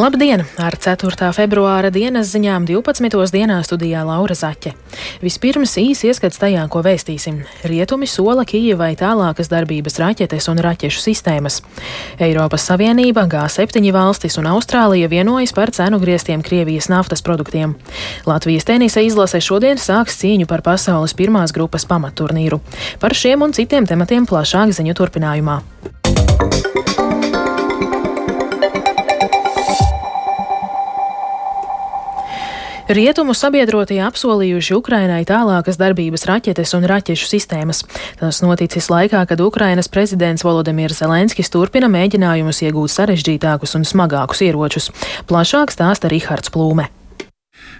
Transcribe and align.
Labdien! 0.00 0.40
Ar 0.56 0.72
4. 0.80 1.26
februāra 1.36 1.90
dienas 1.92 2.30
ziņām 2.32 2.64
12. 2.64 3.26
dienā 3.34 3.58
studijā 3.66 4.00
Laura 4.08 4.32
Zaķe. 4.38 4.70
Vispirms 5.20 5.74
īsi 5.76 6.08
ieskats 6.08 6.40
tajā, 6.40 6.62
ko 6.72 6.80
vēstīsim. 6.86 7.42
Rietumi 7.68 8.08
sola 8.08 8.46
Kijivai 8.48 8.94
tālākas 8.96 9.52
darbības 9.52 9.98
raķetes 10.00 10.48
un 10.48 10.62
raķešu 10.64 11.04
sistēmas. 11.04 11.60
Eiropas 12.16 12.64
Savienība, 12.70 13.26
G7 13.28 13.92
valstis 13.92 14.40
un 14.40 14.48
Austrālija 14.54 15.10
vienojas 15.12 15.52
par 15.52 15.74
cenu 15.76 16.00
griestiem 16.00 16.40
Krievijas 16.40 16.88
naftas 16.88 17.20
produktiem. 17.20 17.76
Latvijas 18.24 18.70
tenisa 18.72 19.04
izlase 19.04 19.44
šodien 19.44 19.76
sāks 19.76 20.16
cīņu 20.22 20.48
par 20.48 20.64
pasaules 20.64 21.12
pirmās 21.12 21.52
grupas 21.52 21.84
pamatturnīru. 21.84 22.62
Par 23.04 23.12
šiem 23.12 23.44
un 23.44 23.52
citiem 23.52 23.90
tematiem 23.90 24.24
plašāk 24.24 24.72
ziņu 24.80 24.96
turpinājumā. 24.96 25.60
Rietumu 32.90 33.36
sabiedrotie 33.38 34.00
apsolījuši 34.02 34.74
Ukrainai 34.74 35.20
tālākas 35.22 35.76
darbības 35.78 36.26
raķetes 36.26 36.74
un 36.74 36.88
raķešu 36.90 37.28
sistēmas. 37.30 37.84
Tas 38.18 38.42
noticis 38.42 38.90
laikā, 38.90 39.22
kad 39.30 39.44
Ukrainas 39.46 39.86
prezidents 39.86 40.42
Volodimirs 40.42 40.98
Zelenskis 40.98 41.54
turpina 41.54 41.86
mēģinājumus 41.86 42.64
iegūt 42.66 42.90
sarežģītākus 42.98 43.78
un 43.78 43.86
smagākus 43.86 44.42
ieročus. 44.48 44.90
Plašāk 45.30 45.70
stāsta 45.70 46.10
Rihards 46.10 46.50
Plūme. 46.50 46.90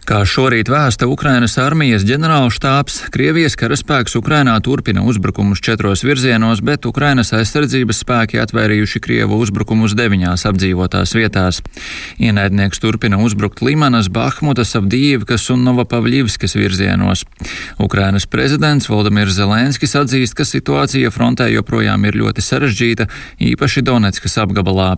Kā 0.09 0.25
šorīt 0.27 0.67
vēsta 0.73 1.07
Ukrainas 1.07 1.53
armijas 1.61 2.03
ģenerālštāps, 2.09 2.97
Krievijas 3.15 3.55
karaspēks 3.61 4.17
Ukrainā 4.19 4.57
turpina 4.65 5.05
uzbrukumus 5.07 5.61
četros 5.63 6.03
virzienos, 6.03 6.63
bet 6.67 6.87
Ukrainas 6.89 7.35
aizsardzības 7.37 8.01
spēki 8.03 8.41
atvērījuši 8.43 9.03
Krievu 9.05 9.39
uzbrukumus 9.45 9.95
deviņās 9.99 10.47
apdzīvotās 10.51 11.15
vietās. 11.15 11.61
Ienaidnieks 12.19 12.83
turpina 12.83 13.21
uzbrukt 13.23 13.61
Limanas, 13.63 14.09
Bahmutas, 14.11 14.73
Avdīvkas 14.81 15.47
un 15.55 15.63
Novapavļivskas 15.69 16.57
virzienos. 16.59 17.27
Ukrainas 17.79 18.27
prezidents 18.27 18.89
Valdemirs 18.91 19.37
Zelenskis 19.37 19.95
atzīst, 20.01 20.35
ka 20.35 20.49
situācija 20.49 21.13
frontē 21.15 21.51
joprojām 21.53 22.09
ir 22.09 22.19
ļoti 22.25 22.43
sarežģīta, 22.49 23.07
īpaši 23.53 23.85
Donetskas 23.87 24.41
apgabalā. 24.43 24.97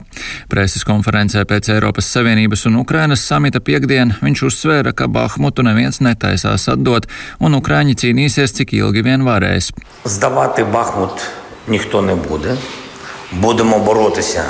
Preses 0.48 0.86
konferencē 0.88 1.44
pēc 1.44 1.72
Eiropas 1.76 2.08
Savienības 2.14 2.64
un 2.70 2.80
Ukrainas 2.80 3.26
samita 3.28 3.60
piekdien 3.60 4.16
viņš 4.22 4.46
uzsvēra, 4.71 4.93
ka 4.95 5.07
Bahmutu 5.07 5.65
neviens 5.67 5.99
netaisās 6.01 6.67
atdot, 6.71 7.07
un 7.39 7.57
Ukrāņi 7.59 7.97
cīnīsies 8.01 8.55
cik 8.57 8.73
ilgi 8.79 9.03
vien 9.05 9.27
varēs. 9.27 9.71
Здавати 10.05 10.63
Бахмут 10.63 11.21
ніхто 11.67 12.01
не 12.01 12.15
буде. 12.15 12.57
Будемо 13.31 13.79
боротися. 13.79 14.43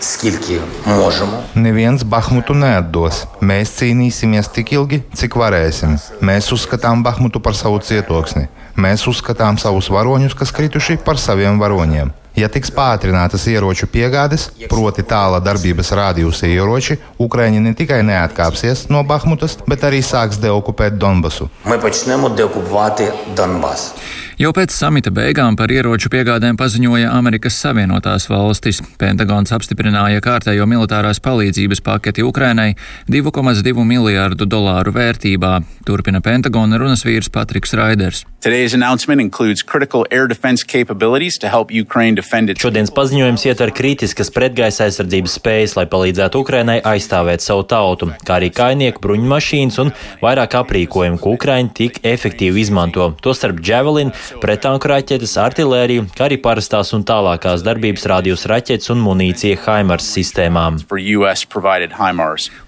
Скільки 0.00 0.60
можемо. 0.86 1.42
Neviens 1.56 2.04
Bahmutu 2.04 2.54
neatdos. 2.54 3.26
Mēs 3.42 3.72
cīnīsimies 3.78 4.46
tik 4.54 4.72
ilgi, 4.72 5.02
cik 5.14 5.34
varēsim. 5.34 5.98
Mēs 6.22 6.52
uzskatām 6.54 7.02
Bahmutu 7.02 7.40
par 7.40 7.56
savu 7.58 7.80
cietoksni. 7.82 8.46
Mēs 8.76 9.08
uzskatām 9.10 9.58
savus 9.58 9.90
varoņus, 9.90 10.38
kas 10.38 10.54
krituši, 10.54 11.00
par 11.04 11.18
saviem 11.18 11.58
varoņiem. 11.58 12.12
Ja 12.33 12.47
tiks 12.49 12.71
pātrinātas 12.73 13.43
ieroču 13.51 13.85
piegādes, 13.93 14.47
proti 14.71 15.05
tāla 15.05 15.37
darbības 15.43 15.91
rādījusie 15.99 16.49
ieroči, 16.55 16.97
Ukraiņi 17.21 17.61
ne 17.61 17.75
tikai 17.77 18.01
neatkāpsies 18.07 18.87
no 18.89 19.03
Bahmutas, 19.05 19.59
bet 19.69 19.85
arī 19.85 20.01
sāks 20.01 20.41
deokupēt 20.41 20.97
Donbasu. 20.97 21.51
Mēs 21.69 21.83
pačnēmu 21.85 22.33
deokupēt 22.39 23.13
Donbasu. 23.37 23.93
Jau 24.41 24.49
pēc 24.49 24.73
samita 24.73 25.11
beigām 25.13 25.53
par 25.53 25.69
ieroču 25.69 26.09
piegādēm 26.09 26.57
paziņoja 26.57 27.11
Amerikas 27.13 27.53
Savienotās 27.61 28.25
valstis. 28.31 28.79
Pentagons 28.97 29.53
apstiprināja 29.53 30.23
kārtējo 30.25 30.65
militārās 30.65 31.21
palīdzības 31.21 31.83
paketi 31.85 32.25
Ukrainai 32.25 32.71
2,2 33.13 33.85
miljārdu 33.85 34.49
dolāru 34.49 34.95
vērtībā, 34.95 35.59
turpina 35.85 36.21
Pentagona 36.25 36.81
runas 36.81 37.05
vīrs 37.05 37.29
Patriks 37.29 37.77
Raiders. 37.77 38.23
Today's 38.43 38.73
announcement 38.73 39.21
includes 39.21 39.61
critical 39.63 40.03
air 40.11 40.27
defense 40.27 40.65
capabilities 40.65 41.37
to 41.37 41.47
help 41.47 41.69
Ukraine 41.71 42.17
defend 42.17 42.49
its 42.49 42.59
Šodienas 42.59 42.91
paziņojums 42.91 43.45
ietver 43.47 43.71
kritiskas 43.71 44.33
pretgaisa 44.35 44.89
aizsardzības 44.89 45.37
spējas, 45.37 45.77
lai 45.77 45.85
palīdzētu 45.87 46.41
Ukrainai 46.41 46.79
aizstāvēt 46.81 47.45
savu 47.45 47.63
tautu, 47.69 48.09
kā 48.25 48.41
arī 48.41 48.49
kainieku 48.51 48.99
bruņu 49.05 49.29
mašīnas 49.31 49.79
un 49.85 49.93
vairāk 50.25 50.57
aprīkojumu, 50.59 51.21
ko 51.23 51.37
Ukraina 51.37 51.71
tik 51.71 52.01
efektīvi 52.03 52.65
izmanto, 52.65 53.13
tostarp 53.23 53.63
Javelin, 53.63 54.11
pretanku 54.43 54.89
raķetes, 54.91 55.35
artilēriju, 55.41 56.07
kā 56.15 56.27
arī 56.27 56.37
parastās 56.43 56.93
un 56.95 57.05
tālākās 57.07 57.63
darbības 57.65 58.05
rādījus 58.11 58.45
raķetes 58.51 58.91
un 58.93 59.01
munīcija 59.03 59.59
Haimars 59.65 60.07
sistēmām. 60.15 60.79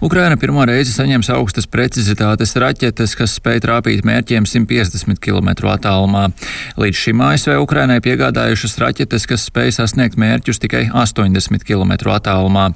Ukraina 0.04 0.36
pirmo 0.40 0.64
reizi 0.68 0.94
saņems 0.94 1.30
augstas 1.36 1.68
precizitātes 1.70 2.56
raķetes, 2.58 3.14
kas 3.18 3.36
spēj 3.38 3.62
trāpīt 3.64 4.04
mērķiem 4.06 4.48
150 4.48 5.20
km 5.22 5.52
attālumā. 5.72 6.26
Līdz 6.80 7.02
šim 7.04 7.22
ASV 7.26 7.56
Ukrainai 7.62 8.00
piegādājušas 8.04 8.76
raķetes, 8.82 9.28
kas 9.30 9.46
spēj 9.50 9.76
sasniegt 9.78 10.18
mērķus 10.20 10.60
tikai 10.62 10.86
80 10.92 11.64
km 11.66 11.94
attālumā. 12.16 12.70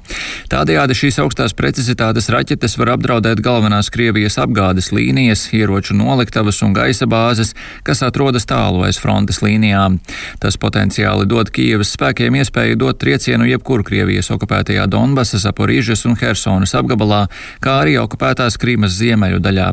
Tādējādi 0.51 0.97
šīs 0.97 1.19
augstās 1.23 1.55
precizitātes 1.57 2.29
raķetes 2.31 2.77
var 2.79 2.95
apdraudēt 2.95 3.43
galvenās 3.43 3.91
Krievijas 3.93 4.39
apgādes 4.41 4.91
līnijas, 4.95 5.49
ieroču 5.55 5.95
noliktavas 5.97 6.61
un 6.65 6.75
gaisa 6.77 7.07
bāzes, 7.09 7.53
kas 7.87 8.03
atrodas 8.07 8.47
tālu 8.49 8.70
aiz 8.85 8.99
frontes 9.01 9.41
līnijām. 9.43 9.97
Tas 10.41 10.57
potenciāli 10.61 11.27
dod 11.29 11.51
Kijevas 11.53 11.93
spēkiem 11.95 12.37
iespēju 12.41 12.79
dot 12.81 12.99
triecienu 13.01 13.47
jebkur 13.49 13.83
Krievijas 13.87 14.31
okupētajā 14.35 14.87
Donbasas, 14.91 15.47
Aporīžas 15.49 16.05
un 16.09 16.17
Hersonas 16.19 16.75
apgabalā, 16.77 17.25
kā 17.63 17.79
arī 17.83 17.97
okupētās 18.01 18.59
Krīmas 18.61 18.95
ziemeļu 18.99 19.41
daļā. 19.43 19.71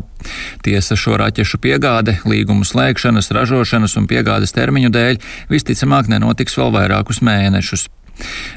Tiesa 0.65 0.97
šo 0.99 1.19
raķešu 1.21 1.61
piegāde, 1.63 2.19
līgumu 2.29 2.67
slēgšanas, 2.67 3.31
ražošanas 3.35 3.95
un 3.99 4.09
piegādes 4.09 4.55
termiņu 4.55 4.91
dēļ 4.95 5.23
visticamāk 5.53 6.11
nenotiks 6.11 6.59
vēl 6.59 6.75
vairākus 6.75 7.23
mēnešus. 7.25 7.87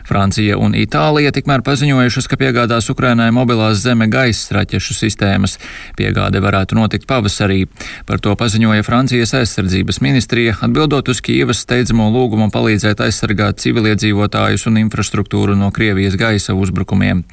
Francija 0.09 0.59
un 0.61 0.75
Itālija 0.77 1.33
tikmēr 1.35 1.63
paziņojušas, 1.67 2.29
ka 2.29 2.39
piegādās 2.41 2.91
Ukrainai 2.93 3.31
mobilās 3.35 3.81
zeme 3.85 4.09
gaisa 4.13 4.59
raķešu 4.59 4.97
sistēmas. 4.99 5.59
Piegāde 5.99 6.43
varētu 6.43 6.77
notikt 6.79 7.07
pavasarī. 7.11 7.65
Par 8.07 8.21
to 8.23 8.35
paziņoja 8.39 8.85
Francijas 8.87 9.35
aizsardzības 9.39 10.03
ministrija, 10.05 10.57
atbildot 10.61 11.09
uz 11.13 11.23
Kīvas 11.25 11.63
steidzamo 11.65 12.09
lūgumu 12.13 12.51
palīdzēt 12.53 13.01
aizsargāt 13.07 13.63
civiliedzīvotājus 13.63 14.67
un 14.71 14.81
infrastruktūru 14.83 15.57
no 15.59 15.71
Krievijas 15.75 16.19
gaisa 16.21 16.57
uzbrukumiem. 16.59 17.25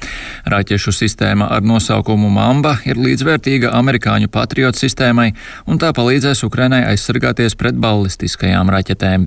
Raķešu 0.50 0.94
sistēma 0.94 1.50
ar 1.50 1.66
nosaukumu 1.66 2.30
Mamba 2.32 2.76
ir 2.88 3.00
līdzvērtīga 3.00 3.74
amerikāņu 3.76 4.30
patriotu 4.32 4.84
sistēmai, 4.86 5.30
un 5.66 5.80
tā 5.82 5.92
palīdzēs 5.96 6.44
Ukrainai 6.46 6.84
aizsargāties 6.92 7.58
pret 7.60 7.78
ballistiskajām 7.80 8.70
raķetēm. 8.72 9.26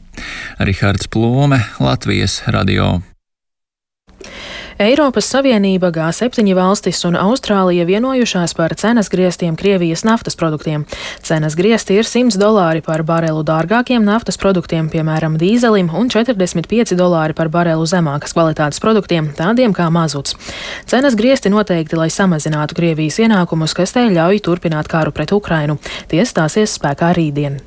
Rihards 0.63 1.09
Plome, 1.11 1.61
Latvijas 1.83 2.41
radio. 2.47 2.92
Eiropas 4.81 5.27
Savienība, 5.29 5.91
G7 5.93 6.53
valstis 6.57 7.03
un 7.05 7.17
Austrālija 7.19 7.85
vienojušās 7.85 8.55
par 8.57 8.73
cenas 8.79 9.09
griestiem 9.13 9.55
Krievijas 9.59 10.03
naftas 10.03 10.35
produktiem. 10.35 10.85
Cenas 11.21 11.55
griesti 11.55 11.99
ir 11.99 12.07
100 12.09 12.39
dolāri 12.41 12.81
par 12.85 13.03
barelu 13.07 13.43
dārgākiem 13.45 14.03
naftas 14.05 14.39
produktiem, 14.41 14.89
piemēram, 14.93 15.37
dīzelim, 15.39 15.91
un 15.93 16.09
45 16.13 16.95
dolāri 16.99 17.37
par 17.37 17.51
barelu 17.53 17.85
zemākas 17.89 18.33
kvalitātes 18.35 18.81
produktiem, 18.83 19.29
tādiem 19.37 19.75
kā 19.75 19.89
mazuts. 19.93 20.37
Cenas 20.89 21.17
griesti 21.19 21.53
noteikti, 21.53 21.99
lai 21.99 22.09
samazinātu 22.13 22.77
Krievijas 22.79 23.21
ienākumus, 23.23 23.77
kas 23.77 23.93
te 23.93 24.07
ļauj 24.09 24.41
turpināt 24.45 24.89
kāru 24.91 25.13
pret 25.13 25.35
Ukrainu. 25.35 25.77
Tie 26.11 26.25
stāsies 26.25 26.79
spēkā 26.79 27.13
rītdien. 27.17 27.61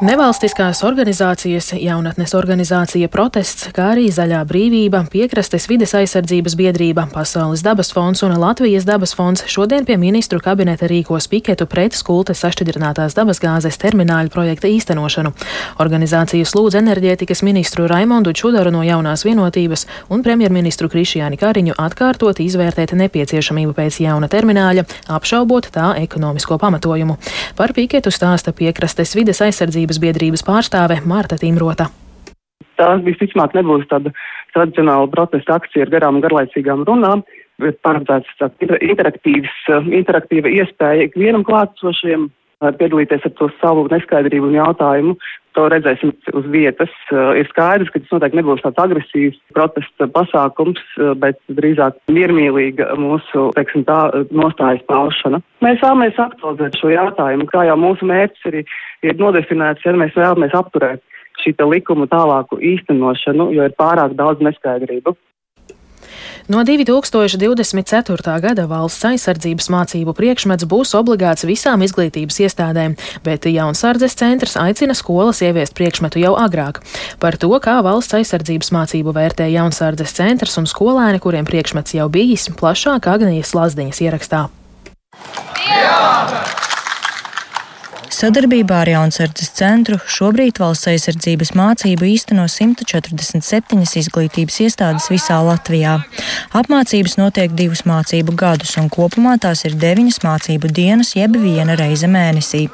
Nevalstiskās 0.00 0.78
organizācijas, 0.80 1.74
jaunatnes 1.76 2.32
organizācija 2.32 3.10
protests, 3.12 3.66
kā 3.76 3.90
arī 3.92 4.06
Zaļā 4.08 4.38
brīvība, 4.48 5.02
piekrastes 5.12 5.66
vides 5.68 5.92
aizsardzības 5.92 6.54
biedrība, 6.56 7.02
Pasaules 7.12 7.60
dabas 7.60 7.92
fonds 7.92 8.24
un 8.24 8.32
Latvijas 8.40 8.86
dabas 8.88 9.12
fonds 9.12 9.44
šodien 9.44 9.84
pie 9.84 9.98
ministru 10.00 10.40
kabineta 10.40 10.88
rīkos 10.88 11.28
piketu 11.28 11.66
pret 11.68 11.92
skultes 11.92 12.40
sašķidrinātās 12.40 13.12
dabasgāzes 13.18 13.76
termināļu 13.82 14.32
projekta 14.32 14.70
īstenošanu. 14.72 15.34
Organizācijas 15.84 16.54
lūdz 16.56 16.80
enerģētikas 16.80 17.44
ministru 17.44 17.84
Raimondu 17.92 18.32
Čudaru 18.32 18.72
no 18.72 18.80
jaunās 18.80 19.26
vienotības 19.28 19.84
un 20.08 20.24
premjerministru 20.24 20.88
Krišjāni 20.88 21.36
Kariņu 21.36 21.76
atkārtot 21.76 22.40
izvērtēt 22.40 22.96
nepieciešamību 22.96 23.76
pēc 23.76 24.00
jauna 24.06 24.32
termināļa, 24.32 24.88
apšaubot 25.12 25.68
tā 25.76 25.92
ekonomisko 26.00 26.56
pamatojumu. 26.56 27.20
Par 27.60 27.76
piketu 27.76 28.08
stāsta 28.08 28.56
piekrastes 28.56 29.12
vides 29.20 29.44
aizsardzības 29.44 29.89
Sabiedrības 29.90 29.98
biedrības 29.98 30.44
pārstāve 30.46 31.00
Mārta 31.02 31.36
Timrota. 31.40 31.88
Tā 32.78 32.94
visticamāk 33.02 33.56
nebūs 33.56 33.88
tāda 33.90 34.12
tradicionāla 34.54 35.08
protesta 35.10 35.56
akcija 35.58 35.86
ar 35.86 35.90
garām 35.90 36.18
un 36.18 36.22
garlaicīgām 36.22 36.84
runām, 36.86 37.24
bet 37.58 37.80
paredzēts 37.82 38.30
tāds 38.38 38.78
interaktīvs, 38.80 39.50
interaktīva 39.90 40.48
iespēja 40.60 41.08
ikvienam 41.08 41.42
klātsošiem 41.44 42.30
piedalīties 42.78 43.26
ar 43.26 43.34
to 43.40 43.50
savu 43.58 43.88
neskaidrību 43.90 44.52
un 44.52 44.58
jautājumu 44.60 45.16
To 45.58 45.64
redzēsim 45.72 46.12
uz 46.38 46.44
vietas. 46.52 46.92
Ir 47.10 47.48
skaidrs, 47.50 47.90
ka 47.90 47.98
tas 47.98 48.12
noteikti 48.14 48.38
nebūs 48.38 48.62
tāds 48.62 48.78
agresīvs 48.78 49.38
protesta 49.54 50.06
pasākums, 50.14 50.78
bet 51.18 51.40
drīzāk 51.50 51.98
miermīlīga 52.12 52.92
mūsu, 53.00 53.48
teiksim 53.56 53.82
tā, 53.88 53.98
nostājas 54.30 54.84
paušana. 54.90 55.42
Mēs 55.64 55.82
vēlamies 55.82 56.20
aktualizēt 56.22 56.78
šo 56.78 56.92
jautājumu, 56.94 57.48
kā 57.50 57.64
jau 57.66 57.78
mūsu 57.82 58.06
mērķis 58.06 58.46
ir, 58.52 58.60
ir 59.10 59.18
nodefinēts, 59.18 59.82
ja 59.84 59.96
mēs 59.98 60.14
vēlamies 60.18 60.54
apturēt 60.54 61.02
šī 61.42 61.54
likuma 61.66 62.06
tālāku 62.10 62.60
īstenošanu, 62.60 63.50
jo 63.56 63.66
ir 63.66 63.74
pārāk 63.78 64.14
daudz 64.18 64.42
neskaidrību. 64.44 65.16
No 66.50 66.62
2024. 66.66 68.34
gada 68.42 68.66
valsts 68.70 69.06
aizsardzības 69.10 69.70
mācību 69.72 70.14
priekšmets 70.16 70.66
būs 70.70 70.94
obligāts 70.98 71.46
visām 71.48 71.84
izglītības 71.86 72.40
iestādēm, 72.46 72.96
bet 73.26 73.46
Jaunsardzes 73.50 74.16
centrs 74.18 74.56
aicina 74.60 74.96
skolas 74.98 75.42
ieviest 75.46 75.76
priekšmetu 75.78 76.22
jau 76.22 76.34
agrāk. 76.38 76.82
Par 77.22 77.38
to, 77.40 77.52
kā 77.62 77.80
valsts 77.86 78.16
aizsardzības 78.20 78.72
mācību 78.76 79.14
vērtē 79.16 79.50
Jaunsardzes 79.52 80.16
centrs 80.16 80.58
un 80.60 80.66
skolēni, 80.70 81.22
kuriem 81.22 81.48
priekšmets 81.48 81.98
jau 81.98 82.08
bijis, 82.12 82.48
plašāk 82.60 83.10
Agnijas 83.10 83.54
Lazdiņas 83.56 84.02
ierakstā. 84.08 84.48
Jā! 85.66 86.69
Sadarbībā 88.20 88.82
ar 88.82 88.88
Jaunsardzes 88.90 89.48
centru 89.56 89.96
šobrīd 90.04 90.58
valsts 90.60 90.90
aizsardzības 90.90 91.54
mācību 91.56 92.04
īsteno 92.04 92.42
147 92.52 93.86
izglītības 93.96 94.58
iestādes 94.66 95.06
visā 95.08 95.38
Latvijā. 95.40 95.94
Apmācības 96.60 97.16
notiek 97.16 97.54
divus 97.56 97.86
mācību 97.88 98.34
gadus, 98.42 98.74
un 98.76 98.90
kopumā 98.92 99.38
tās 99.40 99.64
ir 99.64 99.78
deviņas 99.80 100.20
mācību 100.26 100.68
dienas, 100.68 101.14
jeb 101.16 101.38
viena 101.40 101.78
reize 101.80 102.10
mēnesī. 102.12 102.66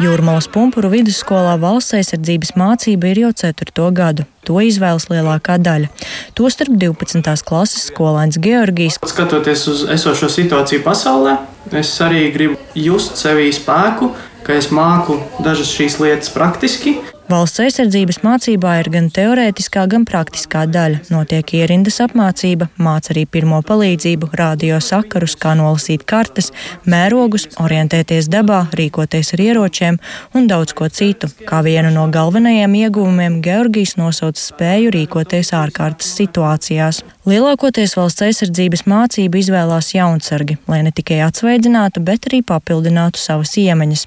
Jūrmālas 0.00 0.48
pumpuru 0.48 0.88
vidusskolā 0.94 1.58
valsts 1.60 1.98
aizsardzības 2.00 2.54
mācība 2.56 3.12
ir 3.12 3.22
jau 3.26 3.34
ceturto 3.42 3.90
gadu. 3.92 4.24
To 4.48 4.62
izvēlas 4.64 5.10
lielākā 5.12 5.58
daļa. 5.60 5.92
Tostarp 6.32 6.80
12. 6.80 7.36
klases 7.44 7.90
skolēns 7.92 8.40
Georgijs. 8.40 8.96
Skatoties 9.12 9.68
uz 9.68 9.84
esošo 9.92 10.32
situāciju 10.32 10.80
pasaulē, 10.88 11.36
es 11.76 11.92
arī 12.00 12.30
gribu 12.32 12.56
just 12.72 13.20
sevī 13.20 13.50
spēku, 13.52 14.14
ka 14.46 14.56
es 14.58 14.70
māku 14.74 15.18
dažas 15.44 15.72
šīs 15.74 15.98
lietas 16.02 16.32
praktiski, 16.34 16.98
Valsts 17.30 17.60
aizsardzības 17.62 18.16
mācībā 18.24 18.70
ir 18.80 18.88
gan 18.90 19.04
teorētiskā, 19.14 19.84
gan 19.92 20.02
praktiskā 20.08 20.64
daļa. 20.66 21.04
Notiek 21.12 21.52
ierindas 21.60 22.00
apmācība, 22.02 22.66
māca 22.82 23.12
arī 23.12 23.22
pirmo 23.30 23.60
palīdzību, 23.68 24.32
rādio 24.34 24.80
sakarus, 24.82 25.36
kā 25.38 25.52
nolasīt 25.54 26.02
kartes, 26.10 26.50
mērogus, 26.90 27.46
orientēties 27.62 28.26
dabā, 28.32 28.64
rīkoties 28.74 29.30
ar 29.36 29.44
ieročiem 29.44 30.00
un 30.34 30.50
daudz 30.50 30.74
ko 30.74 30.88
citu. 30.90 31.30
Kā 31.46 31.60
vienu 31.62 31.92
no 31.94 32.08
galvenajiem 32.10 32.74
ieguvumiem 32.80 33.38
Georgijs 33.46 33.94
nosauca 34.00 34.42
spēju 34.42 34.90
rīkoties 34.98 35.54
ārkārtas 35.54 36.10
situācijās. 36.18 37.04
Lielākoties 37.30 37.92
valsts 37.94 38.24
aizsardzības 38.26 38.86
mācību 38.90 39.38
izvēlās 39.38 39.92
jaunsargi, 39.92 40.56
lai 40.66 40.80
ne 40.82 40.90
tikai 40.90 41.20
atsveidzinātu, 41.26 42.00
bet 42.02 42.26
arī 42.26 42.40
papildinātu 42.42 43.20
savas 43.22 43.52
iemaņas. 43.60 44.06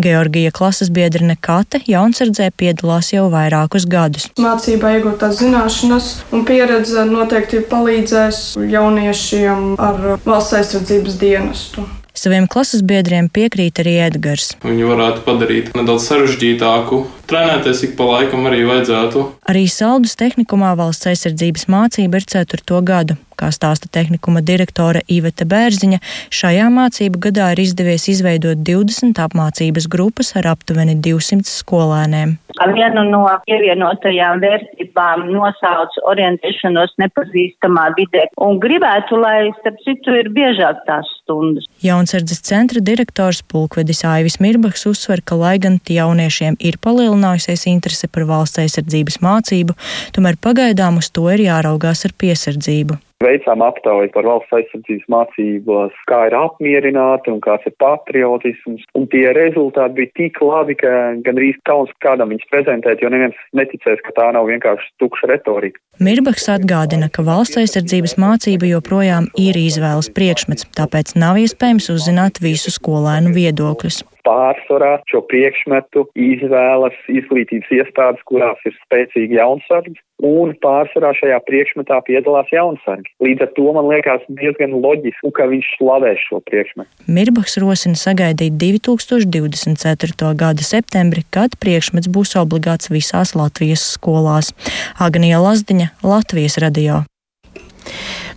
Georgija 0.00 0.50
klases 0.50 0.90
biedrene 0.90 1.36
Kate 1.38 1.84
jaunsardzē 1.86 2.48
piedalās 2.64 3.12
jau 3.12 3.28
vairākus 3.32 3.88
gadus. 3.90 4.30
Mācībā 4.40 4.96
iegūtās 4.98 5.40
zināšanas 5.42 6.12
un 6.32 6.46
pieredze 6.48 7.04
noteikti 7.10 7.64
palīdzēs 7.68 8.46
jauniešiem 8.72 9.74
ar 9.76 10.16
valsts 10.24 10.56
aizsardzības 10.62 11.20
dienestu. 11.20 11.84
Saviem 12.14 12.44
klases 12.46 12.84
biedriem 12.86 13.26
piekrīt 13.26 13.80
arī 13.82 13.96
Edgars. 14.04 14.52
Viņi 14.62 14.84
varētu 14.86 15.24
padarīt 15.26 15.72
nedaudz 15.74 16.06
sarežģītāku. 16.06 17.00
Trenēties 17.26 17.82
ik 17.88 17.96
pa 17.98 18.06
laikam 18.06 18.46
arī 18.46 18.62
vajadzētu. 18.68 19.24
Arī 19.50 19.64
Saldus 19.66 20.14
tehnikumā 20.20 20.76
valsts 20.78 21.10
aizsardzības 21.10 21.66
mācība 21.74 22.22
ir 22.22 22.28
ceturto 22.30 22.78
gadu. 22.86 23.18
Kā 23.38 23.50
stāsta 23.54 23.90
tehnikuma 23.90 24.42
direktore 24.44 25.02
Iveta 25.10 25.46
Bērziņa, 25.48 25.98
šajā 26.34 26.70
mācību 26.74 27.20
gadā 27.28 27.50
ir 27.54 27.64
izdevies 27.64 28.06
izveidot 28.12 28.62
20 28.66 29.18
apmācības 29.24 29.88
grupas 29.90 30.34
ar 30.38 30.52
aptuveni 30.54 30.96
200 31.02 31.48
skolēniem. 31.50 32.38
Vienu 32.54 33.02
no 33.10 33.24
pievienotajām 33.48 34.38
vērtībām 34.42 35.24
nosauc 35.32 35.96
orientēšanos 36.06 36.94
nepazīstamā 37.02 37.88
vidē 37.98 38.28
un 38.46 38.60
gribētu, 38.62 39.18
lai, 39.18 39.50
starp 39.58 39.80
citu, 39.82 40.14
ir 40.14 40.30
biežāk 40.34 40.84
tās 40.86 41.10
stundas. 41.18 41.66
Jaunsardzes 41.82 42.44
centra 42.46 42.82
direktors 42.84 43.42
Pulkvedis 43.50 44.04
Aivis 44.06 44.38
Mirbaks 44.42 44.86
uzsver, 44.86 45.24
ka 45.26 45.38
lai 45.40 45.56
gan 45.58 45.80
jauniešiem 45.82 46.60
ir 46.62 46.78
palielinājusies 46.84 47.66
interese 47.72 48.08
par 48.08 48.28
valsts 48.30 48.62
aizsardzības 48.62 49.18
mācību, 49.24 49.74
tomēr 50.14 50.38
pagaidām 50.38 51.02
uz 51.02 51.10
to 51.10 51.26
ir 51.34 51.48
jāraugās 51.48 52.06
ar 52.06 52.14
piesardzību. 52.22 53.00
Veicām 53.24 53.62
aptauju 53.64 54.10
par 54.14 54.26
valsts 54.28 54.52
aizsardzības 54.58 55.08
mācībos, 55.12 55.96
kā 56.10 56.20
ir 56.28 56.36
apmierināti 56.36 57.32
un 57.32 57.40
kāds 57.44 57.66
ir 57.68 57.74
patriotisms. 57.80 58.84
Un 58.98 59.08
tie 59.12 59.26
rezultāti 59.36 59.98
bija 60.00 60.12
tik 60.20 60.40
labi, 60.44 60.76
ka 60.80 60.92
gandrīz 61.24 61.58
kauns 61.68 61.92
kādam 62.04 62.34
viņus 62.34 62.50
prezentēt, 62.52 63.02
jo 63.02 63.12
neviens 63.12 63.38
neticēs, 63.56 64.02
ka 64.04 64.14
tā 64.18 64.30
nav 64.36 64.48
vienkārši 64.52 64.92
tukša 65.02 65.32
retorika. 65.32 65.80
Mirbaks 66.04 66.48
atgādina, 66.52 67.08
ka 67.08 67.24
valsts 67.26 67.60
aizsardzības 67.62 68.18
mācība 68.20 68.68
joprojām 68.74 69.30
ir 69.40 69.56
izvēles 69.58 70.10
priekšmets, 70.14 70.68
tāpēc 70.76 71.14
nav 71.16 71.40
iespējams 71.40 71.92
uzzināt 71.94 72.42
visu 72.44 72.74
skolēnu 72.74 73.32
viedokļus 73.36 74.02
pārsvarā 74.26 74.98
šo 75.10 75.22
priekšmetu 75.30 76.06
izvēlas 76.18 76.96
izglītības 77.12 77.70
iestādes, 77.78 78.24
kurās 78.28 78.60
ir 78.68 78.74
spēcīgi 78.84 79.38
jaunsargi, 79.38 79.96
un 80.24 80.54
pārsvarā 80.64 81.12
šajā 81.18 81.38
priekšmetā 81.48 82.00
piedalās 82.08 82.50
jaunsargi. 82.54 83.12
Līdz 83.24 83.46
ar 83.46 83.52
to 83.56 83.66
man 83.76 83.88
liekas 83.90 84.26
diezgan 84.40 84.76
loģiski, 84.84 85.32
ka 85.36 85.48
viņš 85.50 85.70
slavē 85.78 86.14
šo 86.22 86.40
priekšmetu. 86.48 86.90
Mirbaks 87.10 87.58
rosina 87.62 87.98
sagaidīt 87.98 88.58
2024. 88.60 90.34
gada 90.40 90.66
septembri, 90.66 91.26
kad 91.34 91.58
priekšmets 91.62 92.10
būs 92.10 92.36
obligāts 92.40 92.92
visās 92.92 93.34
Latvijas 93.38 93.84
skolās. 93.96 94.54
Agnija 95.00 95.42
Lazdiņa, 95.42 95.90
Latvijas 96.06 96.60
radio. 96.62 97.04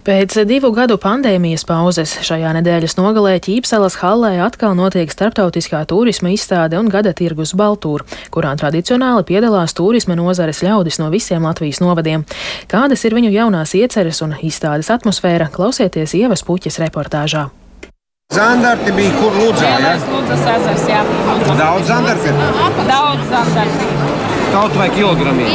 Pēc 0.07 0.38
divu 0.48 0.69
gadu 0.71 0.95
pandēmijas 1.04 1.65
pauzes 1.68 2.13
šajā 2.24 2.54
nedēļas 2.56 2.94
nogalē 2.95 3.33
Ķīpselas 3.44 3.97
hallē 3.99 4.37
atkal 4.45 4.71
notiek 4.80 5.11
starptautiskā 5.11 5.81
turisma 5.83 6.31
izstāde 6.31 6.80
un 6.80 6.87
gada 6.87 7.11
tirgus 7.11 7.52
Baltūra, 7.59 8.07
kurā 8.31 8.54
tradicionāli 8.56 9.26
piedalās 9.28 9.76
turisma 9.76 10.16
nozares 10.16 10.64
ļaudis 10.64 11.02
no 11.02 11.09
visiem 11.11 11.44
Latvijas 11.44 11.81
novadiem. 11.83 12.23
Kādas 12.71 13.04
ir 13.04 13.18
viņu 13.19 13.33
jaunās 13.35 13.76
ieceres 13.76 14.23
un 14.23 14.37
izstādes 14.40 14.87
atmosfēra, 14.95 15.49
klausieties 15.52 16.16
Ievas 16.16 16.45
puķes 16.47 16.80
reportāžā. 16.85 17.49
Zandarti 18.31 18.95
bija 18.95 19.11
kur 19.19 19.35
Ludzā? 19.35 19.73
Jā, 19.76 19.97
Ludzas 20.07 20.47
ezers, 20.56 20.87
jā. 20.87 21.04
Daudz 21.59 21.92
zandarti? 21.92 22.31
Daudz 22.87 23.28
zandarti. 23.35 24.17
Kaut 24.47 24.73
vai 24.80 24.87
kilogramiem. 24.94 25.49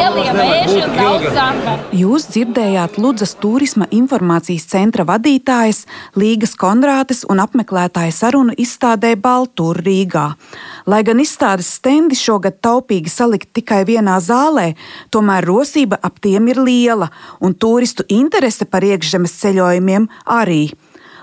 Jūs 1.96 2.26
dzirdējāt 2.28 2.99
Ludzas 3.00 3.32
turisma 3.40 3.87
informācijas 3.94 4.66
centra 4.68 5.06
vadītājas 5.08 5.84
Līgas 6.18 6.52
Konrātes 6.61 7.22
un 7.32 7.40
apmeklētāja 7.42 8.12
sarunu 8.12 8.54
izstādē 8.61 9.14
Baltūra 9.22 9.82
Rīgā. 9.87 10.26
Lai 10.87 11.00
gan 11.08 11.22
izstādes 11.25 11.72
stendi 11.78 12.18
šogad 12.18 12.61
taupīgi 12.64 13.12
salikt 13.12 13.52
tikai 13.56 13.82
vienā 13.88 14.18
zālē, 14.20 14.72
tomēr 15.11 15.49
rosība 15.49 16.00
ap 16.02 16.20
tiem 16.20 16.52
ir 16.52 16.61
liela 16.61 17.08
un 17.40 17.56
turistu 17.56 18.04
interese 18.12 18.68
par 18.68 18.84
iekšzemes 18.84 19.38
ceļojumiem 19.40 20.08
arī. 20.38 20.64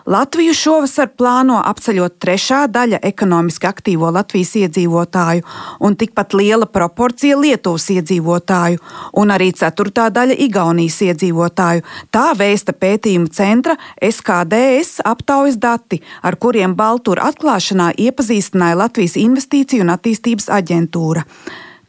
Latviju 0.10 0.56
šovasar 0.58 1.12
plāno 1.14 1.60
apceļot 1.70 2.16
trešā 2.24 2.64
daļa 2.74 2.98
ekonomiski 3.06 3.68
aktīvo 3.70 4.10
Latvijas 4.10 4.56
iedzīvotāju 4.58 5.44
un 5.86 5.98
tikpat 6.02 6.34
liela 6.34 6.66
proporcija 6.66 7.38
Lietuvas 7.38 7.86
iedzīvotāju 7.94 8.82
un 9.22 9.36
arī 9.36 9.52
ceturtā 9.62 10.08
daļa 10.16 10.40
Igaunijas 10.48 10.98
iedzīvotāju. 11.12 11.86
Tā 12.10 12.26
vēsta 12.42 12.74
pētījuma 12.74 13.30
centra 13.38 13.78
SKDS 14.02 15.06
aptaujas 15.06 15.62
dati, 15.62 16.02
ar 16.26 16.42
kuriem 16.42 16.74
Baltūra 16.74 17.30
atklāšanā 17.30 17.92
iepazīstināja 18.10 18.82
Latvijas 18.82 19.20
Investīciju 19.22 19.86
un 19.86 19.94
attīstības 19.94 20.50
aģentūra 20.58 21.28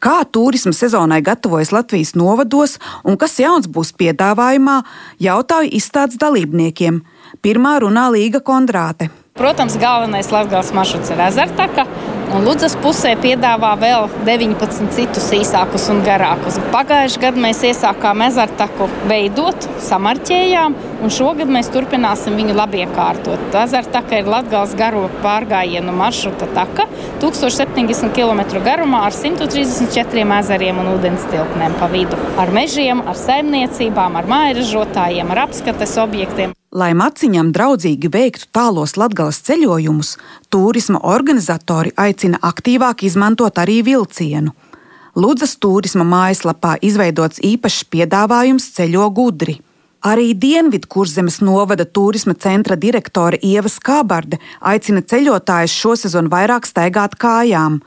kā 0.01 0.17
turisma 0.25 0.73
sezonai 0.75 1.21
gatavojas 1.21 1.71
Latvijas 1.75 2.15
novados 2.17 2.77
un 3.05 3.17
kas 3.21 3.37
jauns 3.39 3.69
būs 3.69 3.93
piedāvājumā, 4.01 4.81
jautāju 5.21 5.73
izstādes 5.77 6.19
dalībniekiem. 6.21 7.01
Pirmā 7.41 7.77
runā 7.85 8.09
Līga 8.11 8.41
Kondrāte. 8.43 9.11
Protams, 9.41 9.73
galvenais 9.81 10.27
Latvijas 10.29 10.67
maršruts 10.69 11.09
ir 11.09 11.21
ezertaka. 11.25 11.87
Un 12.31 12.43
Ludzas 12.45 12.75
pusē 12.77 13.15
piedāvā 13.17 13.71
vēl 13.81 14.03
19 14.27 14.91
citus 14.93 15.31
īsākus 15.33 15.87
un 15.89 16.03
garākus. 16.05 16.59
Pagājušajā 16.75 17.23
gadā 17.23 17.41
mēs 17.47 17.63
iesākām 17.71 18.21
ezertaku 18.27 18.85
veidot, 19.09 19.65
samarķējām, 19.87 20.77
un 21.01 21.15
šogad 21.17 21.49
mēs 21.49 21.71
turpināsim 21.73 22.37
viņu 22.37 22.59
labiekārtot. 22.59 23.49
Ezertaka 23.63 24.21
ir 24.21 24.29
Latvijas 24.29 24.77
garo 24.77 25.07
pārgājienu 25.25 25.97
maršruta 26.03 26.51
taka, 26.53 26.85
1070 27.25 28.13
km 28.13 28.45
garumā 28.61 29.07
ar 29.09 29.17
134 29.17 30.29
ezeriem 30.37 30.85
un 30.85 30.93
ūdens 30.93 31.25
tilpnēm 31.33 31.81
pa 31.81 31.89
vidu. 31.89 32.21
Ar 32.37 32.53
mežiem, 32.53 33.01
ar 33.09 33.17
saimniecībām, 33.25 34.21
ar 34.21 34.33
mājražotājiem, 34.37 35.33
ar 35.33 35.47
apskates 35.49 35.97
objektiem. 36.05 36.53
Lai 36.71 36.93
maciņam 36.95 37.49
draudzīgi 37.51 38.07
veiktu 38.07 38.45
tālos 38.55 38.93
latgales 38.95 39.41
ceļojumus, 39.43 40.13
turisma 40.47 41.01
organizatori 41.03 41.91
aicina 41.99 42.37
aktīvāk 42.47 43.03
izmantot 43.03 43.59
arī 43.59 43.81
vilcienu. 43.83 44.53
Ludzas 45.19 45.57
turisma 45.59 46.05
mājaslapā 46.07 46.77
izveidots 46.79 47.43
īpašs 47.43 47.89
piedāvājums 47.91 48.69
ceļo 48.77 49.09
gudri. 49.11 49.57
Arī 50.07 50.31
Dienvidkurzemes 50.31 51.41
novada 51.43 51.83
turisma 51.83 52.37
centra 52.39 52.79
direktore 52.79 53.41
Ieva 53.43 53.67
Skābarde 53.67 54.39
aicina 54.63 55.03
ceļotājus 55.03 55.75
šosezon 55.75 56.31
vairāk 56.31 56.71
staigāt 56.71 57.19
kājām. 57.19 57.81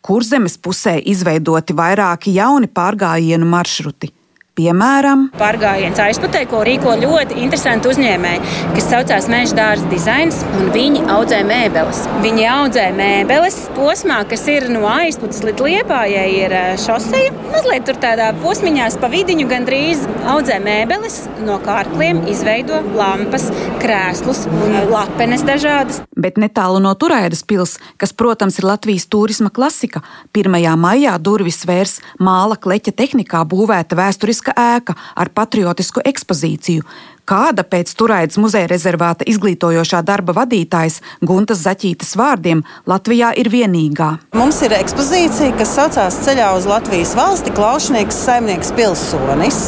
Kurzemes 0.00 0.56
pusē 0.56 0.96
izveidoti 1.04 1.76
vairāki 1.76 2.32
jauni 2.40 2.72
pārgājienu 2.72 3.52
maršruti. 3.52 4.08
Piemēram, 4.52 5.30
pārgājiens 5.40 5.96
aizputē, 6.04 6.42
ko 6.44 6.58
rīko 6.66 6.92
ļoti 7.00 7.38
interesanti 7.40 7.88
uzņēmēji, 7.88 8.40
kas 8.74 8.88
saucās 8.90 9.28
Meža 9.32 9.56
dārza 9.56 9.86
dizains, 9.88 10.42
un 10.58 10.66
viņi 10.74 11.06
audzē 11.08 11.38
mēbeles. 11.48 12.02
Viņi 12.20 12.44
audzē 12.52 12.84
mēbeles 12.92 13.56
posmā, 13.72 14.18
kas 14.28 14.44
ir 14.52 14.66
no 14.68 14.82
aizputes 14.90 15.40
līdz 15.46 15.64
liepājai, 15.64 16.26
ir 16.36 16.52
eh, 16.58 16.66
šoseja. 16.76 17.30
Mazliet 17.48 17.88
tur 17.88 17.96
tādā 18.02 18.26
posmiņā 18.42 18.90
pa 19.00 19.08
vidiņu 19.14 19.46
gandrīz 19.48 20.04
audzē 20.34 20.58
mēbeles, 20.60 21.16
no 21.48 21.56
kārkliem 21.64 22.20
izveido 22.28 22.82
lampas, 22.92 23.48
krēslus 23.80 24.44
un 24.52 24.76
lapenes 24.92 25.46
dažādas. 25.48 26.02
Bet 26.12 26.36
netālu 26.36 26.76
no 26.84 26.92
Turēdas 26.92 27.40
pils, 27.48 27.78
kas, 27.96 28.12
protams, 28.12 28.60
ir 28.60 28.68
Latvijas 28.68 29.08
turisma 29.08 29.48
klasika, 29.48 30.04
1. 30.36 30.60
maijā 30.76 31.16
durvis 31.16 31.62
vērs 31.66 31.96
māla 32.20 32.60
kleķa 32.60 32.92
tehnikā 33.00 33.40
būvēta 33.48 33.96
vēsturiska 33.96 34.41
vēsturiska 34.42 34.52
ēka 34.56 34.94
ar 35.16 35.30
patriotisku 35.30 36.02
ekspozīciju, 36.04 36.82
kāda 37.28 37.64
pēc 37.66 37.92
Turaidas 37.98 38.38
muzeja 38.40 38.68
rezervāta 38.70 39.26
izglītojošā 39.28 40.02
darba 40.06 40.34
vadītājas 40.36 41.00
Guntas 41.22 41.62
Zaķītas 41.64 42.14
vārdiem 42.18 42.62
Latvijā 42.90 43.32
ir 43.38 43.50
vienīgā. 43.52 44.10
Mums 44.36 44.58
ir 44.66 44.74
ekspozīcija, 44.76 45.54
kas 45.58 45.74
saucās 45.76 46.18
Ceļā 46.24 46.50
uz 46.56 46.66
Latvijas 46.68 47.14
valsti 47.18 47.54
Klaušnieks 47.54 48.18
saimnieks 48.26 48.72
pilsonis. 48.76 49.60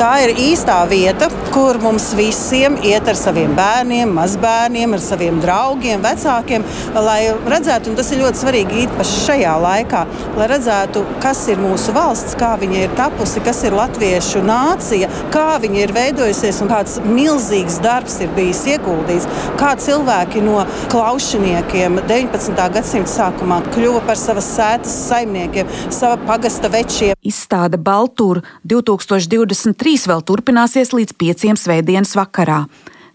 Tā 0.00 0.10
ir 0.24 0.34
īstā 0.48 0.78
vieta, 0.90 1.30
kur 1.54 1.78
mums 1.82 2.10
visiem 2.18 2.78
iet 2.84 3.08
ar 3.08 3.18
saviem 3.18 3.54
bērniem, 3.56 4.12
mazbērniem, 4.16 4.96
ar 4.96 5.04
saviem 5.04 5.40
draugiem, 5.42 6.02
vecākiem, 6.04 6.66
lai 7.06 7.20
redzētu, 7.46 7.92
un 7.92 7.98
tas 7.98 8.10
ir 8.12 8.22
ļoti 8.24 8.42
svarīgi 8.42 8.82
īpaši 8.86 9.22
šajā 9.26 9.54
laikā, 9.62 10.02
lai 10.36 10.50
redzētu, 10.52 11.04
kas 11.22 11.46
ir 11.52 11.62
mūsu 11.62 11.94
valsts, 11.96 12.36
kā 12.40 12.54
viņa 12.60 12.82
ir 12.82 12.96
tapusi, 12.98 13.42
kas 13.46 13.62
ir 13.68 13.76
latviešu 13.76 14.42
nācija, 14.46 15.10
kā 15.34 15.48
viņa 15.62 15.82
ir 15.84 15.94
veidojusies 15.96 16.60
un 16.64 16.72
kāds 16.72 16.95
kāds 16.96 17.04
milzīgs 17.04 17.80
darbs 17.82 18.20
ir 18.20 18.30
bijis 18.34 18.64
ieguldīts, 18.66 19.26
kā 19.58 19.76
cilvēki 19.76 20.42
no 20.44 20.64
klaušiniekiem 20.90 22.00
19. 22.08 22.56
gadsimta 22.72 23.10
sākumā 23.10 23.60
kļuva 23.74 24.04
par 24.06 24.16
savas 24.16 24.46
sētas 24.56 24.94
saimniekiem, 25.08 25.66
sava 25.90 26.16
pagasta 26.26 26.68
večiem. 26.68 27.14
Izstāde 27.22 27.76
Baltūra 27.78 28.42
2023 28.64 30.08
vēl 30.08 30.22
turpināsies 30.22 30.92
līdz 30.92 31.16
pieciem 31.18 31.56
svētdienas 31.56 32.16
vakarā. 32.16 32.66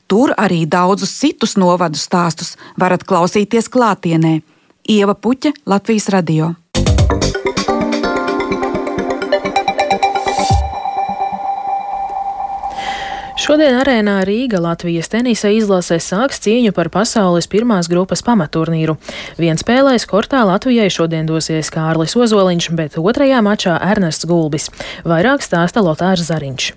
Tur 0.07 0.33
arī 0.37 0.65
daudzus 0.67 1.13
citus 1.15 1.55
novadu 1.55 1.97
stāstus 1.97 2.57
varat 2.77 3.05
klausīties 3.07 3.71
klātienē. 3.71 4.41
Ieva 4.89 5.15
Puķa, 5.15 5.53
Latvijas 5.65 6.09
radio. 6.11 6.55
Šodien 13.41 13.73
arēnā 13.73 14.19
Rīga 14.27 14.59
Latvijas 14.61 15.07
tenisa 15.09 15.49
izlasē 15.49 15.95
sāks 15.97 16.37
cīņu 16.43 16.75
par 16.77 16.91
pasaules 16.93 17.47
pirmās 17.49 17.87
grupas 17.89 18.21
pamaturnīru. 18.27 18.99
Viens 19.41 19.63
spēlēs 19.65 20.05
kortā 20.05 20.43
Latvijai 20.45 20.91
šodien 20.93 21.25
dosies 21.25 21.73
Kārlis 21.73 22.13
Ozoliņš, 22.13 22.69
bet 22.77 22.99
otrajā 23.01 23.41
mačā 23.41 23.79
Ernests 23.81 24.29
Gulbis. 24.29 24.69
Vairāk 25.09 25.41
stāsta 25.41 25.81
Lotārs 25.81 26.29
Zariņš. 26.29 26.69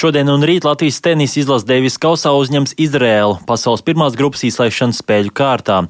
Šodien 0.00 0.30
un 0.32 0.40
rīt 0.40 0.64
Latvijas 0.64 0.96
tenisa 1.04 1.36
izlases 1.42 1.66
Deivis 1.68 1.98
Kausā 2.00 2.30
uzņems 2.32 2.72
Izrēlu 2.80 3.34
pasaules 3.44 3.82
pirmās 3.84 4.14
grupas 4.16 4.40
izslēgšanas 4.48 5.02
spēļu 5.02 5.32
kārtā. 5.36 5.82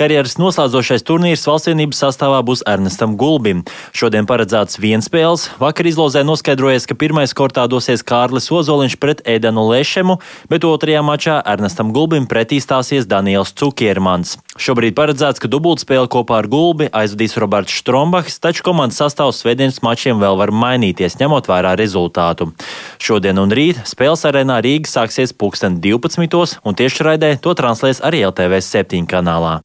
Karjeras 0.00 0.38
noslēdzošais 0.40 1.04
turnīrs 1.04 1.44
valstsienības 1.44 2.00
sastāvā 2.00 2.38
būs 2.48 2.62
Ernestam 2.64 3.18
Gulbim. 3.20 3.60
Šodien 3.92 4.24
paredzēts 4.30 4.80
viens 4.80 5.10
spēles. 5.10 5.50
Vakar 5.60 5.84
izlozē 5.90 6.22
noskaidrojies, 6.24 6.86
ka 6.88 6.96
pirmais 6.96 7.36
kortā 7.36 7.66
dosies 7.68 8.00
Kārlis 8.08 8.48
Ozoliņš 8.48 8.96
pret 9.02 9.20
Ēdenu 9.28 9.66
Lešemu, 9.68 10.16
bet 10.48 10.64
otrajā 10.64 11.04
mačā 11.04 11.36
Ernestam 11.44 11.92
Gulbim 11.92 12.24
pretī 12.30 12.62
stāsies 12.64 13.04
Daniels 13.04 13.52
Cukiermans. 13.52 14.38
Šobrīd 14.56 14.96
paredzēts, 14.96 15.44
ka 15.44 15.52
dubultspēle 15.52 16.08
kopā 16.08 16.40
ar 16.40 16.48
Gulbi 16.48 16.88
aizvadīs 16.88 17.36
Roberts 17.36 17.76
Štrombachs, 17.82 18.40
taču 18.40 18.64
komandas 18.64 19.02
sastāvs 19.04 19.44
svētdienas 19.44 19.84
mačiem 19.84 20.24
vēl 20.24 20.40
var 20.40 20.56
mainīties, 20.56 21.20
ņemot 21.20 21.52
vērā 21.52 21.76
rezultātu. 21.78 22.48
Šodien 22.96 23.38
un 23.38 23.57
rīt 23.58 23.80
spēles 23.88 24.22
arēnā 24.28 24.60
Rīga 24.62 24.90
sāksies 24.90 25.34
pulksten 25.34 25.80
12. 25.82 26.58
un 26.62 26.78
tiešraidē 26.78 27.34
to 27.42 27.56
translēs 27.58 28.02
arī 28.06 28.22
LTV 28.30 28.62
7 28.62 29.08
kanālā. 29.10 29.58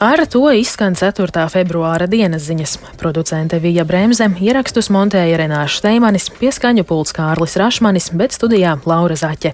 Ar 0.00 0.16
to 0.24 0.46
izskan 0.56 0.94
4. 0.96 1.42
februāra 1.52 2.06
dienas 2.08 2.46
ziņas. 2.48 2.78
Producente 2.96 3.58
Vija 3.60 3.82
Bremse 3.84 4.30
ierakstus 4.40 4.86
montēja 4.88 5.36
Renāša 5.36 5.76
Steimanis, 5.76 6.30
pieskaņu 6.38 6.86
pults 6.88 7.12
Kārlis 7.12 7.58
Rašmanis, 7.60 8.06
bet 8.16 8.32
studijā 8.32 8.78
Laura 8.88 9.12
Zaķe. 9.20 9.50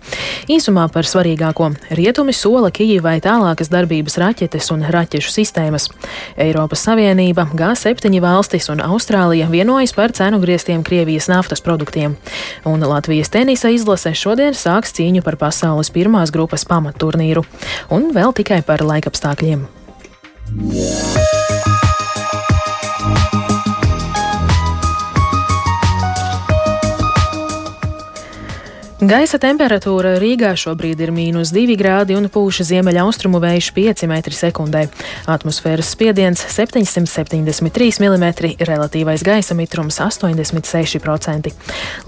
Īsumā 0.47 0.85
par 0.95 1.03
svarīgāko- 1.03 1.73
rietumi 1.99 2.31
sola 2.31 2.71
Kijivai 2.71 3.19
tālākas 3.21 3.73
darbības 3.75 4.15
raķetes 4.23 4.71
un 4.71 4.85
raķešu 4.87 5.33
sistēmas. 5.35 5.89
Eiropas 6.39 6.87
Savienība, 6.87 7.51
G7 7.51 8.21
valstis 8.21 8.69
un 8.71 8.79
Austrālija 8.79 9.51
vienojas 9.51 9.93
par 9.93 10.13
cenu 10.13 10.39
griestiem 10.39 10.85
Krievijas 10.85 11.27
naftas 11.27 11.61
produktiem. 11.61 12.17
Un 12.65 12.81
Latvijas 12.81 13.31
tenisa 13.31 13.69
izlase 13.69 14.15
šodien 14.15 14.55
sāks 14.55 14.95
cīņu 14.95 15.25
par 15.25 15.37
pasaules 15.37 15.91
pirmās 15.91 16.31
grupas 16.31 16.65
pamatturnīru. 16.65 17.45
Un 17.91 18.13
vēl 18.13 18.33
tikai 18.33 18.63
par 18.63 18.79
laikapstākļiem. 18.79 19.86
Yeah. 20.55 21.36
Gaisa 28.97 29.37
temperatūra 29.37 30.15
Rīgā 30.17 30.55
šobrīd 30.57 31.03
ir 31.05 31.11
mīnus 31.13 31.51
2 31.53 31.75
grādi 31.77 32.15
un 32.17 32.31
pūša 32.33 32.65
ziemeļaustrumu 32.65 33.37
vējš 33.43 33.67
5 33.77 34.07
m2. 34.09 34.87
Atmosfēras 35.29 35.91
spiediens 35.93 36.41
773 36.41 38.01
mm, 38.01 38.25
relatīvais 38.65 39.21
gaisa 39.21 39.53
mitrums 39.59 40.01
86%. 40.01 41.53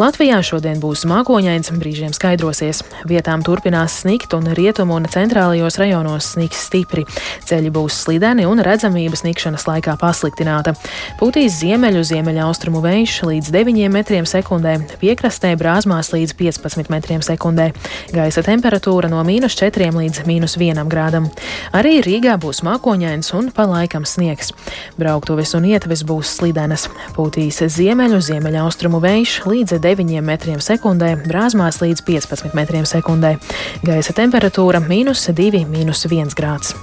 Latvijā 0.01 0.39
šodien 0.41 0.81
būs 0.81 1.05
mākoņains, 1.13 1.75
brīžiem 1.77 2.15
skaidrosies. 2.17 2.81
Vietām 3.05 3.45
turpinās 3.45 3.99
snikt 4.07 4.33
un 4.33 4.49
rietumu 4.57 4.97
un 4.97 5.11
centrālajos 5.13 5.77
rajonos 5.83 6.31
sniks 6.39 6.65
stipri. 6.71 7.05
Ceļi 7.45 7.69
būs 7.69 8.01
slideni 8.07 8.49
un 8.49 8.65
redzamība 8.65 9.21
snikšanas 9.21 9.69
laikā 9.69 9.99
pasliktināta. 10.01 10.73
Pūtīs 11.21 11.61
ziemeļu 11.61 12.09
ziemeļaustrumu 12.15 12.81
vējš 12.89 13.21
līdz 13.29 13.55
9 13.61 13.87
m2, 13.93 14.75
piekrastē 15.05 15.53
brāzmās 15.61 16.15
līdz 16.17 16.37
15 16.41 16.78
m2. 16.87 17.67
Gaisa 18.15 18.45
temperatūra 18.47 19.11
no 19.11 19.19
mīnus 19.27 19.59
4 19.59 19.91
līdz 19.97 20.23
mīnus 20.29 20.55
1 20.55 20.87
grādam. 20.87 21.27
Arī 21.75 21.99
Rīgā 22.07 22.37
būs 22.39 22.63
mākoņains 22.63 23.33
un 23.35 23.51
pa 23.51 23.67
laikam 23.67 24.07
sniegs. 24.07 24.55
Brauktuves 25.01 25.57
un 25.59 25.67
ietves 25.67 26.05
būs 26.07 26.37
slidenas. 26.39 26.87
Pūtīs 27.17 27.59
ziemeļu, 27.75 28.21
ziemeļaustrumu 28.31 29.03
vējš 29.03 29.39
līdz 29.51 29.81
9 29.83 30.23
m2, 30.23 31.15
brāzmās 31.27 31.83
līdz 31.83 32.05
15 32.07 32.55
m2. 32.55 33.35
Gaisa 33.83 34.15
temperatūra- 34.15 34.81
mīnus 34.93 35.27
2, 35.33 35.67
mīnus 35.67 36.07
1 36.07 36.39
grāds. 36.39 36.77